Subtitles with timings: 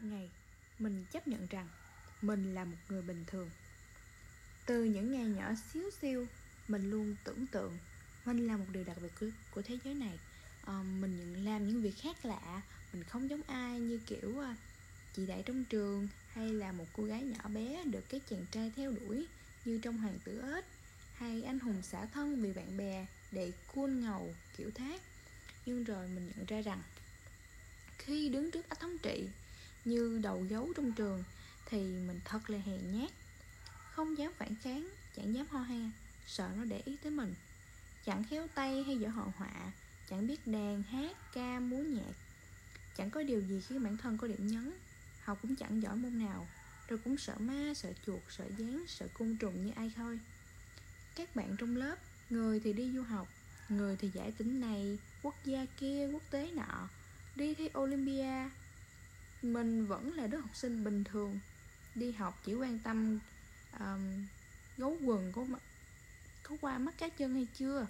[0.00, 0.30] một ngày
[0.78, 1.68] mình chấp nhận rằng
[2.22, 3.50] mình là một người bình thường.
[4.66, 6.26] Từ những ngày nhỏ xíu xiu
[6.68, 7.78] mình luôn tưởng tượng
[8.24, 10.18] mình là một điều đặc biệt của, của thế giới này.
[10.66, 14.56] À, mình nhận làm những việc khác lạ mình không giống ai như kiểu à,
[15.12, 18.72] chị đại trong trường hay là một cô gái nhỏ bé được cái chàng trai
[18.76, 19.26] theo đuổi
[19.64, 20.64] như trong hoàng tử ếch
[21.12, 25.02] hay anh hùng xả thân vì bạn bè để cuôn ngầu kiểu thác.
[25.66, 26.82] Nhưng rồi mình nhận ra rằng
[27.98, 29.28] khi đứng trước ách thống trị
[29.84, 31.24] như đầu gấu trong trường,
[31.66, 33.10] thì mình thật là hèn nhát.
[33.92, 35.90] Không dám phản kháng, chẳng dám ho ha,
[36.26, 37.34] sợ nó để ý tới mình.
[38.04, 39.72] Chẳng khéo tay hay giỏi hội họa,
[40.10, 42.14] chẳng biết đàn, hát, ca, múa nhạc.
[42.96, 44.72] Chẳng có điều gì khiến bản thân có điểm nhấn,
[45.24, 46.48] học cũng chẳng giỏi môn nào,
[46.88, 50.20] rồi cũng sợ ma, sợ chuột, sợ gián, sợ côn trùng như ai thôi.
[51.14, 51.96] Các bạn trong lớp,
[52.30, 53.28] người thì đi du học,
[53.68, 56.88] người thì giải tỉnh này, quốc gia kia, quốc tế nọ,
[57.36, 58.50] đi thi olympia
[59.42, 61.38] mình vẫn là đứa học sinh bình thường
[61.94, 63.18] đi học chỉ quan tâm
[63.78, 64.26] um,
[64.76, 65.46] gấu quần có
[66.42, 67.86] có qua mắt cá chân hay chưa.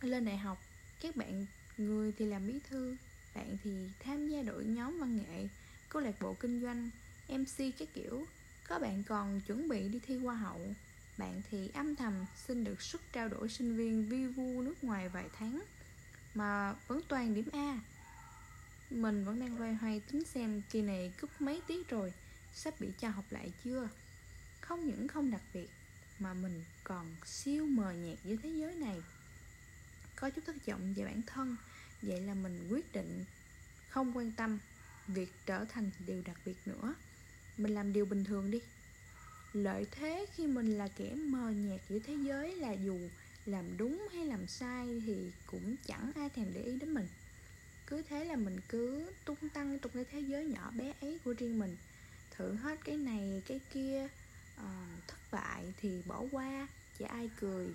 [0.00, 0.62] Lên đại học
[1.00, 1.46] các bạn
[1.78, 2.96] người thì làm bí thư
[3.34, 5.48] bạn thì tham gia đội nhóm văn nghệ
[5.88, 6.90] câu lạc bộ kinh doanh
[7.28, 8.26] mc các kiểu.
[8.68, 10.74] Có bạn còn chuẩn bị đi thi hoa hậu
[11.18, 15.08] bạn thì âm thầm xin được suất trao đổi sinh viên vi vu nước ngoài
[15.08, 15.62] vài tháng
[16.34, 17.80] mà vẫn toàn điểm a
[18.92, 22.12] mình vẫn đang loay hoay tính xem kỳ này cúp mấy tiết rồi,
[22.54, 23.88] sắp bị cho học lại chưa?
[24.60, 25.68] Không những không đặc biệt,
[26.18, 29.02] mà mình còn siêu mờ nhạt giữa thế giới này.
[30.16, 31.56] Có chút thất vọng về bản thân,
[32.02, 33.24] vậy là mình quyết định
[33.88, 34.58] không quan tâm
[35.08, 36.94] việc trở thành điều đặc biệt nữa.
[37.56, 38.60] Mình làm điều bình thường đi.
[39.52, 42.98] Lợi thế khi mình là kẻ mờ nhạt giữa thế giới là dù
[43.46, 47.08] làm đúng hay làm sai thì cũng chẳng ai thèm để ý đến mình
[47.92, 51.34] cứ thế là mình cứ tung tăng trong cái thế giới nhỏ bé ấy của
[51.38, 51.76] riêng mình.
[52.30, 54.08] Thử hết cái này cái kia
[54.56, 56.68] à, thất bại thì bỏ qua
[56.98, 57.66] chả ai cười.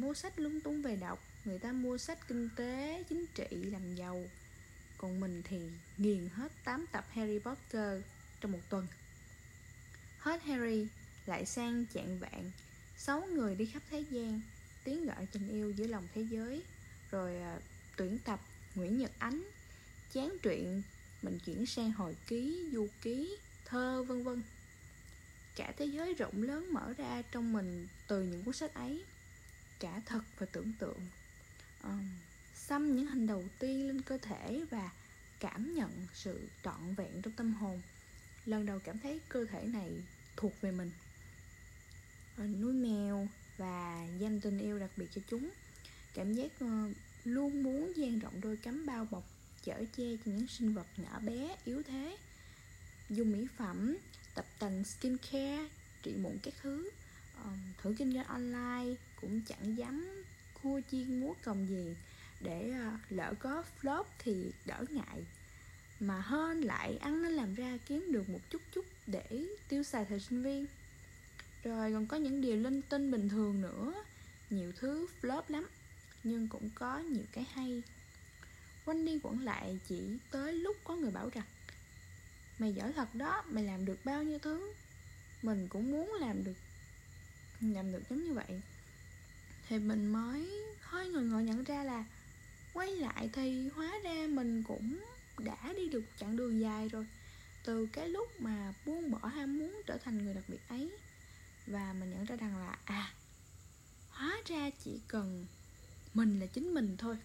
[0.00, 3.94] Mua sách lung tung về đọc người ta mua sách kinh tế chính trị làm
[3.94, 4.24] giàu.
[4.98, 5.60] Còn mình thì
[5.96, 8.02] nghiền hết 8 tập Harry Potter
[8.40, 8.86] trong một tuần.
[10.18, 10.86] Hết Harry
[11.26, 12.50] lại sang chạng vạn
[12.96, 14.40] sáu người đi khắp thế gian
[14.84, 16.62] tiếng gọi tình yêu giữa lòng thế giới.
[17.10, 17.60] Rồi ờ,
[17.96, 18.40] tuyển tập
[18.74, 19.42] Nguyễn Nhật Ánh
[20.12, 20.82] chán truyện
[21.22, 24.42] mình chuyển sang hồi ký du ký thơ vân vân.
[25.56, 29.04] Cả thế giới rộng lớn mở ra trong mình từ những cuốn sách ấy.
[29.80, 31.00] Cả thật và tưởng tượng.
[31.82, 32.08] Um,
[32.54, 34.90] xăm những hình đầu tiên lên cơ thể và
[35.40, 37.82] cảm nhận sự trọn vẹn trong tâm hồn.
[38.46, 39.90] Lần đầu cảm thấy cơ thể này
[40.36, 40.90] thuộc về mình.
[42.36, 43.28] Ờ, uh, nuôi mèo
[43.58, 45.50] và dành tình yêu đặc biệt cho chúng.
[46.14, 49.24] Cảm giác uh, luôn muốn dang rộng đôi cánh bao bọc,
[49.64, 52.16] chở che cho những sinh vật nhỏ bé, yếu thế.
[53.10, 53.96] Dùng mỹ phẩm,
[54.34, 55.68] tập tành skincare,
[56.02, 56.90] trị mụn các thứ.
[57.82, 60.24] Thử kinh doanh online cũng chẳng dám
[60.62, 61.96] cua chiên múa còng gì.
[62.40, 65.24] Để ờ, lỡ có flop thì đỡ ngại.
[66.00, 70.04] Mà hơn lại ăn nên làm ra kiếm được một chút chút để tiêu xài
[70.04, 70.66] thời sinh viên.
[71.62, 73.94] Rồi còn có những điều linh tinh bình thường nữa.
[74.50, 75.68] Nhiều thứ flop lắm
[76.24, 77.82] nhưng cũng có nhiều cái hay.
[78.84, 81.46] Quanh đi quẩn lại chỉ tới lúc có người bảo rằng,
[82.58, 84.72] mày giỏi thật đó, mày làm được bao nhiêu thứ?
[85.42, 86.56] Mình cũng muốn làm được
[87.60, 88.60] làm được giống như vậy.
[89.68, 92.04] Thì mình mới hơi ngồi ngồi nhận ra là
[92.72, 94.98] quay lại thì hóa ra mình cũng
[95.38, 97.06] đã đi được chặng đường dài rồi.
[97.64, 100.90] Từ cái lúc mà buông bỏ ham muốn trở thành người đặc biệt ấy,
[101.66, 103.14] và mình nhận ra rằng là à
[104.10, 105.46] hóa ra chỉ cần
[106.14, 107.16] mình là chính mình thôi.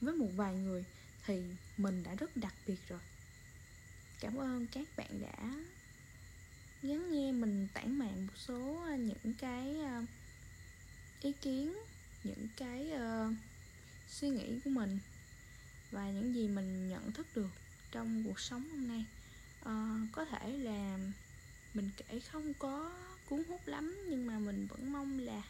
[0.00, 0.84] Với một vài người
[1.26, 1.42] thì
[1.76, 3.00] mình đã rất đặc biệt rồi.
[4.20, 5.54] Cảm ơn các bạn đã
[6.82, 10.02] lắng nghe mình tản mạn một số ờ, những cái ờ,
[11.20, 11.74] ý kiến
[12.24, 13.34] những cái uh,
[14.08, 14.98] suy nghĩ của mình
[15.90, 17.50] và những gì mình nhận thức được
[17.92, 19.04] trong cuộc sống hôm nay.
[19.60, 20.98] Uh, có thể là
[21.74, 22.92] mình kể không có
[23.28, 25.42] cuốn hút lắm nhưng mà mình vẫn mong là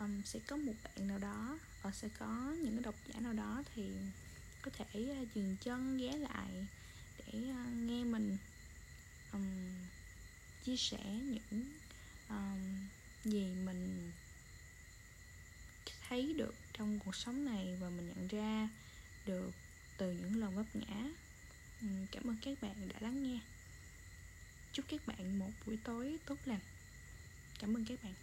[0.00, 3.62] um, sẽ có một bạn nào đó và sẽ có những độc giả nào đó
[3.74, 3.92] thì
[4.62, 6.66] có thể uh, dừng chân ghé lại
[7.18, 8.36] để uh, nghe mình
[9.32, 9.46] um,
[10.64, 11.64] chia sẻ những
[12.28, 12.88] um,
[13.24, 14.12] gì mình
[16.08, 18.68] thấy được trong cuộc sống này và mình nhận ra
[19.26, 19.50] được
[19.96, 21.10] từ những lần vấp ngã.
[21.80, 23.40] Um, cảm ơn các bạn đã lắng nghe.
[24.72, 26.60] Chúc các bạn một buổi tối tốt lành.
[27.58, 28.14] Cảm ơn các bạn.